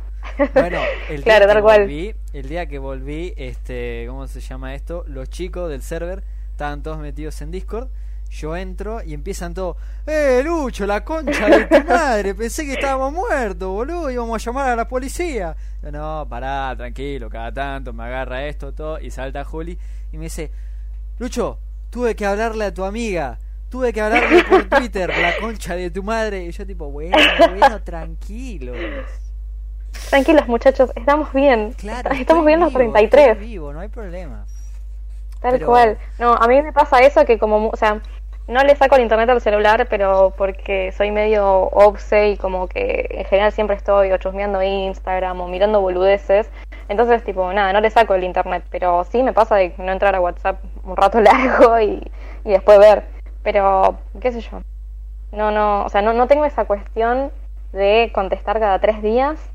[0.54, 0.80] Bueno,
[1.10, 5.04] el día claro, que volví, el día que volví, este, ¿cómo se llama esto?
[5.08, 7.90] Los chicos del server estaban todos metidos en Discord.
[8.30, 9.78] Yo entro y empiezan todos,
[10.08, 12.34] ¡eh, Lucho, la concha de tu madre!
[12.34, 15.56] Pensé que estábamos muertos, boludo, íbamos a llamar a la policía.
[15.84, 19.78] Yo, no, pará, tranquilo, cada tanto me agarra esto, todo, y salta Juli
[20.12, 20.50] y me dice,
[21.20, 23.38] Lucho, tuve que hablarle a tu amiga,
[23.70, 26.44] tuve que hablarle por Twitter, la concha de tu madre.
[26.46, 27.16] Y yo tipo, bueno,
[27.58, 28.74] bueno, tranquilo.
[30.10, 31.74] Tranquilos muchachos, estamos bien.
[31.74, 33.28] Claro, estamos bien los vivo, 33.
[33.30, 34.46] estoy vivo, no hay problema.
[35.40, 35.98] Tal Pero- cual.
[36.20, 38.02] No, a mí me pasa eso que como, o sea,
[38.48, 43.08] no le saco el internet al celular, pero porque soy medio obse y como que
[43.10, 46.50] en general siempre estoy o chusmeando Instagram o mirando boludeces.
[46.90, 50.16] Entonces, tipo, nada, no le saco el internet, pero sí me pasa de no entrar
[50.16, 52.12] a WhatsApp un rato largo y,
[52.44, 53.04] y después ver.
[53.44, 54.62] Pero, qué sé yo.
[55.32, 57.32] No, no, o sea, no, no tengo esa cuestión
[57.72, 59.54] de contestar cada tres días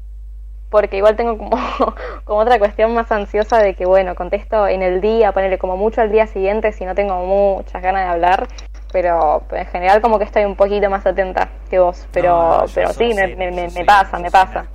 [0.70, 1.56] porque igual tengo como,
[2.24, 6.00] como otra cuestión más ansiosa de que, bueno, contesto en el día, ponerle como mucho
[6.00, 8.48] al día siguiente si no tengo muchas ganas de hablar,
[8.92, 12.92] pero en general como que estoy un poquito más atenta que vos, pero, No, pero
[12.92, 14.66] sí, me, pasa, me pasa.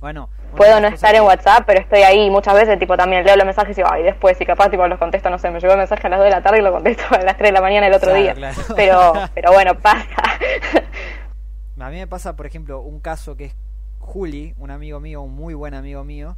[0.00, 3.44] Bueno, Puedo no estar en WhatsApp, pero estoy ahí muchas veces, tipo también leo los
[3.44, 5.78] mensajes y digo, ay, después, y capaz tipo los contesto, no sé, me llegó el
[5.78, 7.60] mensaje a las 2 de la tarde y lo contesto a las 3 de la
[7.60, 8.34] mañana el otro Claro, día.
[8.34, 8.56] claro.
[8.76, 10.06] Pero, pero bueno, pasa.
[11.80, 13.56] A mí me pasa, por ejemplo, un caso que es
[14.00, 16.36] Juli, un amigo mío, un muy buen amigo mío.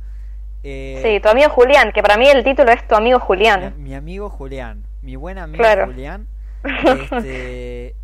[0.63, 3.75] eh, sí, tu amigo Julián, que para mí el título es tu amigo mi, Julián.
[3.79, 5.87] mi amigo Julián, mi buen amigo Claro.
[5.87, 6.27] Julián.
[7.01, 7.95] Este,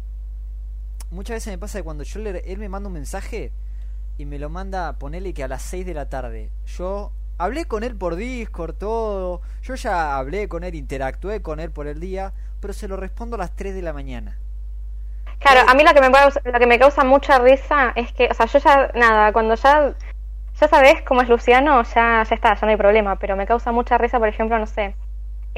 [1.11, 3.53] muchas veces me pasa que cuando yo le, él me manda un mensaje
[4.19, 6.51] y me lo manda, ponele que a las 6 de la tarde.
[6.67, 9.41] Yo hablé con él por Discord, todo.
[9.63, 13.37] Yo ya hablé con él, interactué con él por el día, pero se lo respondo
[13.37, 14.39] a las 3 de la mañana.
[15.39, 18.29] Claro, a mí lo que me causa, lo que me causa mucha risa es que,
[18.31, 19.95] o sea, yo ya, nada, cuando ya,
[20.59, 23.71] ya sabes cómo es Luciano, ya, ya está, ya no hay problema, pero me causa
[23.71, 24.97] mucha risa, por ejemplo, no sé,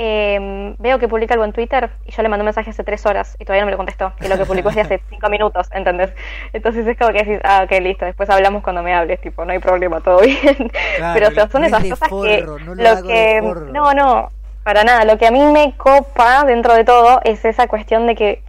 [0.01, 3.05] eh, veo que publica algo en Twitter y yo le mando un mensaje hace tres
[3.05, 5.29] horas y todavía no me lo contestó, y lo que publicó es de hace cinco
[5.29, 6.13] minutos, ¿entendés?
[6.53, 9.51] Entonces es como que decís, ah, ok, listo, después hablamos cuando me hables, tipo, no
[9.51, 10.71] hay problema, todo bien.
[10.97, 13.41] Claro, pero o sea, son esas cosas forro, que, no lo lo que,
[13.73, 14.29] no, no,
[14.63, 18.15] para nada, lo que a mí me copa dentro de todo es esa cuestión de
[18.15, 18.43] que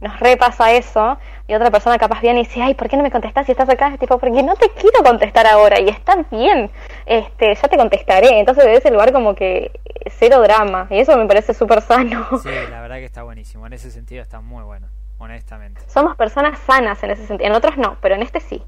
[0.00, 3.10] nos repasa eso y otra persona capaz viene y dice, ay, ¿por qué no me
[3.10, 3.88] contestás si estás acá?
[3.88, 6.70] Es tipo, porque no te quiero contestar ahora y está bien,
[7.06, 8.38] este, ya te contestaré.
[8.38, 9.80] Entonces de ese lugar como que
[10.18, 12.26] cero drama y eso me parece súper sano.
[12.42, 13.66] Sí, la verdad que está buenísimo.
[13.66, 14.88] En ese sentido está muy bueno,
[15.18, 15.80] honestamente.
[15.88, 18.62] Somos personas sanas en ese sentido, en otros no, pero en este sí.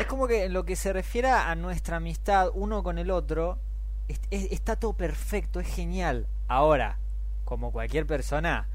[0.00, 3.58] Es como que en lo que se refiere a nuestra amistad uno con el otro,
[4.08, 6.26] es- es- está todo perfecto, es genial.
[6.48, 6.98] Ahora,
[7.44, 8.66] como cualquier persona,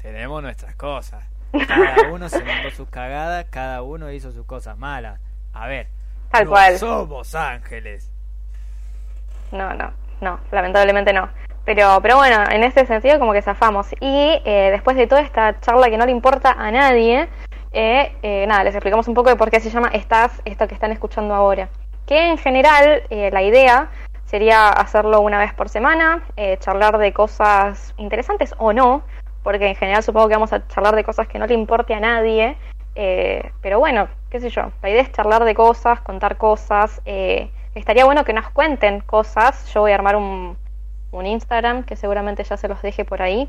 [0.00, 1.24] tenemos nuestras cosas.
[1.66, 5.20] Cada uno se mandó sus cagadas, cada uno hizo sus cosas malas.
[5.52, 5.88] A ver,
[6.30, 6.78] Tal no cual.
[6.78, 8.10] somos ángeles.
[9.52, 11.28] No, no, no, lamentablemente no.
[11.64, 13.88] Pero, pero bueno, en ese sentido como que zafamos.
[14.00, 17.28] Y eh, después de toda esta charla que no le importa a nadie,
[17.72, 20.74] eh, eh, nada, les explicamos un poco de por qué se llama Estás, esto que
[20.74, 21.68] están escuchando ahora.
[22.06, 23.90] Que en general eh, la idea
[24.24, 29.02] sería hacerlo una vez por semana, eh, charlar de cosas interesantes o no,
[29.42, 32.00] porque en general supongo que vamos a charlar de cosas que no le importe a
[32.00, 32.56] nadie.
[32.94, 37.50] Eh, pero bueno, qué sé yo, la idea es charlar de cosas, contar cosas, eh,
[37.74, 39.72] estaría bueno que nos cuenten cosas.
[39.72, 40.56] Yo voy a armar un,
[41.12, 43.48] un Instagram que seguramente ya se los deje por ahí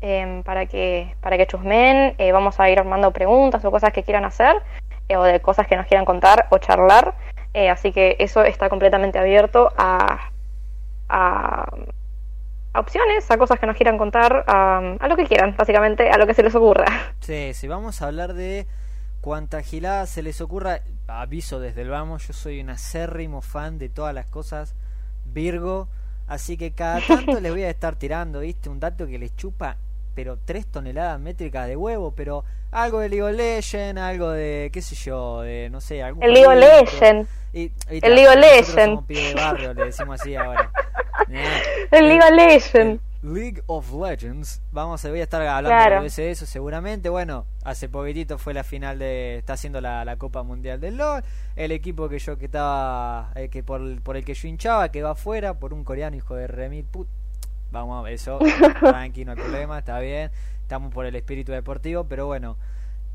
[0.00, 2.14] em, para que para que chusmen.
[2.18, 4.56] Eh, vamos a ir armando preguntas o cosas que quieran hacer
[5.08, 7.14] eh, o de cosas que nos quieran contar o charlar.
[7.52, 10.30] Eh, así que eso está completamente abierto a,
[11.08, 11.64] a,
[12.72, 16.16] a opciones, a cosas que nos quieran contar, a, a lo que quieran, básicamente, a
[16.16, 16.86] lo que se les ocurra.
[17.18, 18.66] Sí, sí, vamos a hablar de
[19.20, 20.80] cuanta gilada se les ocurra.
[21.06, 24.74] Aviso desde el vamos, yo soy un acérrimo fan de todas las cosas
[25.24, 25.88] Virgo,
[26.26, 28.68] así que cada tanto les voy a estar tirando, ¿viste?
[28.68, 29.76] Un dato que les chupa,
[30.14, 34.82] pero tres toneladas métricas de huevo, pero algo de League of Legends, algo de, qué
[34.82, 36.54] sé yo, de, no sé, algún El League of.
[37.52, 39.76] El League of Legends.
[39.76, 40.70] le decimos así ahora.
[41.90, 43.02] El League of Legends.
[43.22, 44.62] League of Legends.
[44.72, 46.02] Vamos, voy a estar hablando Claro.
[46.02, 47.08] de eso seguramente.
[47.10, 49.36] Bueno, hace poquitito fue la final de.
[49.38, 51.22] Está haciendo la, la Copa Mundial del LOL.
[51.56, 53.30] El equipo que yo que estaba.
[53.34, 56.34] eh, que por, por el que yo hinchaba, que va afuera por un coreano, hijo
[56.34, 57.08] de remil put.
[57.70, 58.38] Vamos a ver eso.
[58.80, 60.30] Tranqui, no hay problema, está bien.
[60.62, 62.56] Estamos por el espíritu deportivo, pero bueno.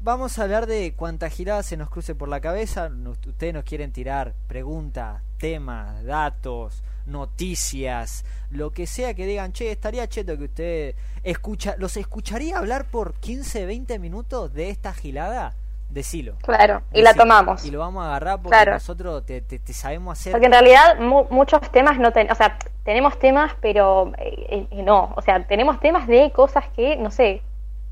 [0.01, 2.89] Vamos a hablar de cuánta girada se nos cruce por la cabeza.
[2.89, 9.71] Nos- Ustedes nos quieren tirar preguntas, temas, datos, noticias, lo que sea que digan, che,
[9.71, 15.53] estaría cheto que usted escucha, los escucharía hablar por 15, 20 minutos de esta gilada.
[15.89, 16.35] Decilo.
[16.41, 17.63] Claro, y la tomamos.
[17.63, 18.73] Y lo vamos a agarrar porque Claro.
[18.73, 20.31] nosotros te, te- te sabemos hacer.
[20.31, 24.83] Porque en realidad mu- muchos temas no tenemos, o sea, tenemos temas, pero eh, eh,
[24.83, 27.43] no, o sea, tenemos temas de cosas que, no sé,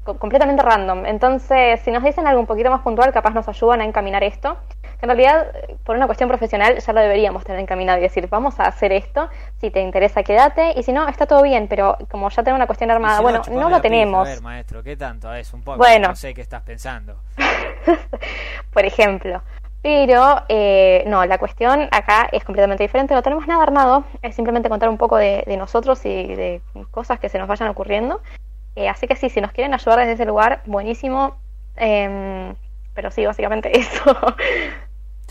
[0.03, 1.05] co- completamente random.
[1.05, 4.57] Entonces, si nos dicen algo un poquito más puntual, capaz nos ayudan a encaminar esto.
[5.03, 5.47] En realidad,
[5.83, 9.27] por una cuestión profesional, ya lo deberíamos tener encaminado y decir, vamos a hacer esto,
[9.59, 12.67] si te interesa, quédate, y si no, está todo bien, pero como ya tengo una
[12.67, 14.25] cuestión armada, si bueno, no lo tenemos.
[14.25, 15.53] A ver, maestro, ¿qué tanto es?
[15.53, 15.77] Un poco.
[15.77, 16.07] Bueno.
[16.07, 17.17] No sé qué estás pensando.
[18.73, 19.41] por ejemplo.
[19.81, 23.13] Pero eh, no, la cuestión acá es completamente diferente.
[23.13, 26.61] No tenemos nada armado, es simplemente contar un poco de, de nosotros y de
[26.91, 28.21] cosas que se nos vayan ocurriendo.
[28.77, 31.35] Eh, así que sí, si nos quieren ayudar desde ese lugar, buenísimo.
[31.75, 32.55] Em,
[32.93, 34.15] pero sí, básicamente eso.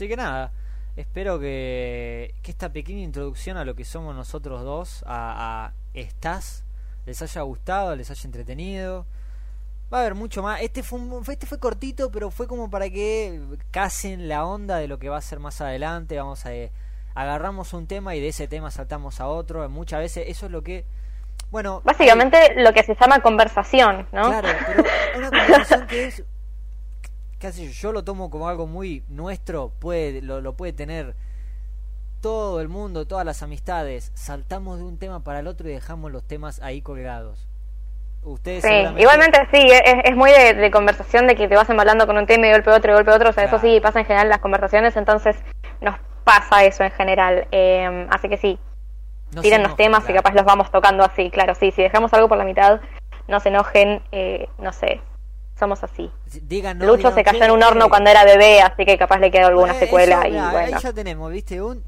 [0.02, 0.50] Así que nada,
[0.96, 6.64] espero que, que esta pequeña introducción a lo que somos nosotros dos, a, a Estás,
[7.06, 9.06] les haya gustado, les haya entretenido.
[9.94, 10.60] Va a haber mucho más.
[10.60, 14.88] Este fue, un- este fue cortito, pero fue como para que casen la onda de
[14.88, 16.16] lo que va a ser más adelante.
[16.16, 16.52] Vamos a...
[16.52, 16.72] eh,
[17.14, 19.68] agarramos un tema y de ese tema saltamos a otro.
[19.68, 20.84] Muchas veces eso es lo que...
[21.52, 24.22] Bueno, básicamente lo que se llama conversación, ¿no?
[24.22, 24.84] Claro, pero
[25.18, 26.24] una conversación que es
[27.42, 31.14] casi yo lo tomo como algo muy nuestro, puede lo, lo puede tener
[32.20, 34.12] todo el mundo, todas las amistades.
[34.14, 37.48] Saltamos de un tema para el otro y dejamos los temas ahí colgados.
[38.22, 41.68] Ustedes Sí, seguramente- igualmente sí, es, es muy de, de conversación de que te vas
[41.68, 43.98] embalando con un tema y golpe otro y golpe otro, o sea, eso sí pasa
[43.98, 45.34] en general en las conversaciones, entonces
[45.80, 47.48] nos pasa eso en general.
[47.50, 48.56] Eh, así que sí,
[49.34, 52.38] no los temas y capaz los vamos tocando así, claro, sí, si dejamos algo por
[52.38, 52.80] la mitad,
[53.26, 55.00] no se enojen, eh, no sé,
[55.62, 56.10] somos así.
[56.42, 58.98] Digan, no, Lucho digan, se cayó "Che, en un horno cuando era bebé, así que
[58.98, 60.58] capaz le quedó alguna eh, secuela eso, y bueno.
[60.58, 61.62] Ahí ya tenemos, ¿viste?
[61.62, 61.84] Un,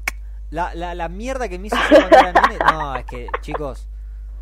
[0.49, 2.57] la, la, la mierda que me hizo cuando era nene.
[2.71, 3.89] No, es que, chicos,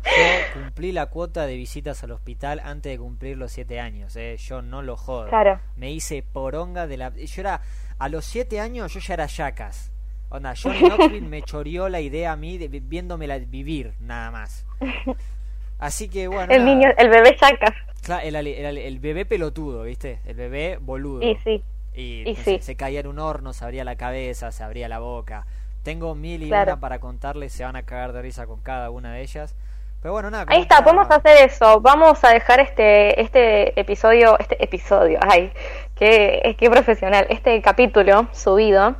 [0.04, 4.36] yo cumplí la cuota de visitas al hospital antes de cumplir los siete años, eh.
[4.36, 5.28] Yo no lo jodo.
[5.30, 5.58] Claro.
[5.74, 7.10] Me hice poronga de la...
[7.10, 7.60] Yo era...
[7.98, 9.90] A los siete años yo ya era yacas.
[10.28, 14.64] Onda, Johnny Knoxville me choreó la idea a mí de, viéndomela vivir, nada más.
[15.78, 16.52] Así que bueno...
[16.54, 17.72] El niño, el bebé chacas,
[18.08, 20.20] El, el- el- el bebé pelotudo, ¿viste?
[20.24, 21.22] El bebé boludo.
[21.22, 21.62] y sí,
[21.94, 22.42] Y, Y no sí.
[22.58, 25.46] sé, se caía en un horno, se abría la cabeza, se abría la boca.
[25.84, 26.72] Tengo mil y Claro.
[26.72, 29.54] una para contarles, se van a cagar de risa con cada una de ellas.
[30.02, 30.44] Pero bueno, nada.
[30.48, 31.80] Ahí está, podemos hacer eso.
[31.80, 35.50] Vamos a dejar este este episodio, este episodio, ay,
[35.94, 38.96] qué, qué profesional, este capítulo subido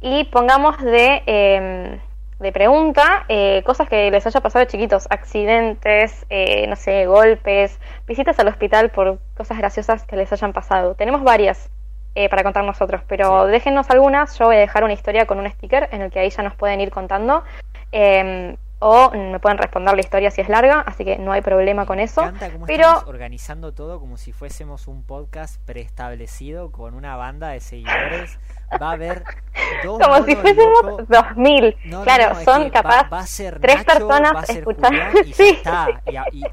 [0.00, 2.00] y pongamos de, eh,
[2.38, 7.80] de pregunta eh, cosas que les haya pasado de chiquitos, accidentes, eh, no sé, golpes,
[8.06, 10.94] visitas al hospital por cosas graciosas que les hayan pasado.
[10.94, 11.70] Tenemos varias
[12.14, 13.52] eh, para contar nosotros, pero Sí.
[13.52, 14.38] déjennos algunas.
[14.38, 16.54] Yo voy a dejar una historia con un sticker en el que ahí ya nos
[16.54, 17.42] pueden ir contando.
[18.76, 21.86] Eh, o me pueden responder la historia si es larga, así que no hay problema
[21.86, 22.20] con eso.
[22.22, 27.16] Me encanta cómo Pero estamos organizando todo como si fuésemos un podcast preestablecido con una
[27.16, 28.38] banda de seguidores.
[28.80, 29.24] Va a haber
[29.84, 31.08] dos como si fuésemos locos.
[31.08, 31.76] 2000.
[31.86, 34.58] No, claro, no, son capaz va, va a ser tres Nacho, personas va a ser
[34.58, 34.98] escuchando.
[35.12, 35.48] Julián y ya Sí.
[35.50, 35.88] está.
[36.32, 36.44] Y,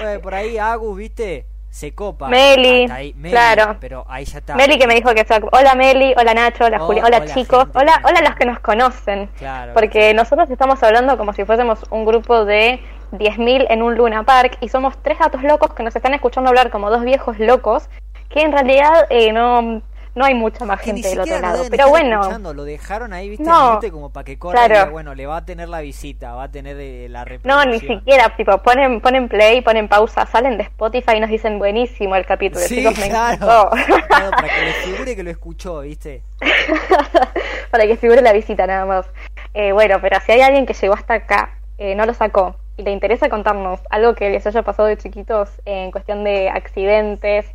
[0.00, 1.46] bueno, por ahí Agus, ¿viste?
[1.76, 2.28] Se copa.
[2.28, 3.76] Meli, Hasta ahí, Meli, claro.
[3.80, 4.54] Pero ahí ya está.
[4.54, 7.64] Meli que me dijo que hola Meli, hola Nacho, hola Oh, Julia, hola, hola, chicos,
[7.64, 9.26] gente hola, hola los que nos conocen.
[9.36, 9.74] Claro.
[9.74, 12.80] Porque nosotros estamos hablando como si fuésemos un grupo de
[13.12, 16.70] 10.000 en un Luna Park y somos tres gatos locos que nos están escuchando hablar
[16.70, 17.90] como dos viejos locos
[18.30, 19.82] que en realidad eh, no,
[20.16, 21.64] no hay mucha más ni gente del otro lo lado.
[21.70, 24.74] Pero bueno, escuchando, lo dejaron ahí, viste, No, como para que corra y claro.
[24.74, 27.78] diga, bueno, le va a tener la visita, va a tener eh, la no, ni
[27.80, 32.24] siquiera, tipo, ponen, ponen play, ponen pausa, salen de Spotify y nos dicen buenísimo el
[32.24, 32.64] capítulo.
[32.64, 33.70] Sí, Chicos, claro.
[34.08, 36.22] Claro, para que le figure que lo escuchó, viste.
[37.70, 39.06] para que figure la visita nada más.
[39.52, 42.84] Eh, bueno, pero si hay alguien que llegó hasta acá, eh, no lo sacó, y
[42.84, 47.46] le interesa contarnos algo que les haya pasado de chiquitos en cuestión de accidentes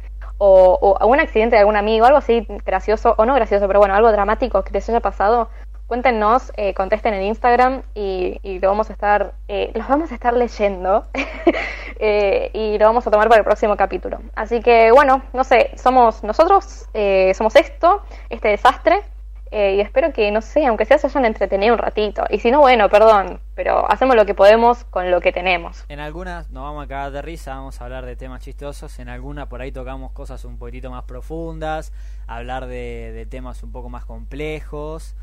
[0.43, 3.93] o, o algún accidente de algún amigo, algo así gracioso o no gracioso, pero bueno,
[3.93, 5.49] algo dramático que les haya pasado,
[5.85, 10.15] cuéntenos, eh, contesten en Instagram y, y lo vamos a estar, eh, los vamos a
[10.15, 11.05] estar leyendo
[11.99, 14.17] eh, y lo vamos a tomar para el próximo capítulo.
[14.33, 18.01] Así que bueno, no sé, somos nosotros, eh, somos esto,
[18.31, 19.03] este desastre.
[19.51, 22.23] Eh, y espero que, no sé, aunque sea se hayan entretenido un ratito.
[22.29, 25.83] Y si no, bueno, perdón, pero hacemos lo que podemos con lo que tenemos.
[25.89, 29.09] En algunas nos vamos a cagar de risa, vamos a hablar de temas chistosos, en
[29.09, 31.91] algunas por ahí tocamos cosas un poquitito más profundas,
[32.27, 35.15] hablar de, de temas un poco más complejos,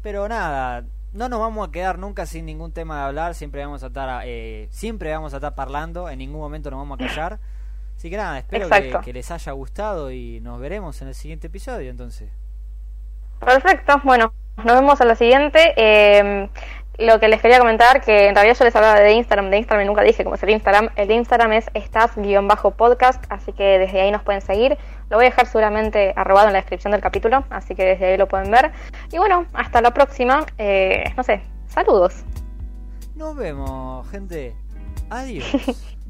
[0.00, 3.82] pero nada, no nos vamos a quedar nunca sin ningún tema de hablar, siempre vamos
[3.82, 7.38] a estar, eh, siempre vamos a estar parlando, en ningún momento nos vamos a callar.
[7.96, 11.48] Así que nada, espero que, que les haya gustado y nos veremos en el siguiente
[11.48, 12.30] episodio entonces.
[13.44, 14.32] Perfecto, bueno,
[14.64, 15.74] nos vemos en la siguiente.
[15.76, 16.48] Eh,
[16.98, 19.84] lo que les quería comentar, que en realidad yo les hablaba de Instagram, de Instagram
[19.84, 20.90] y nunca dije cómo es el Instagram.
[20.96, 24.76] El Instagram es estás-podcast, así que desde ahí nos pueden seguir.
[25.08, 28.16] Lo voy a dejar seguramente arrobado en la descripción del capítulo, así que desde ahí
[28.16, 28.72] lo pueden ver.
[29.10, 30.46] Y bueno, hasta la próxima.
[30.58, 32.24] Eh, no sé, saludos.
[33.14, 34.54] Nos vemos, gente.
[35.10, 35.46] Adiós.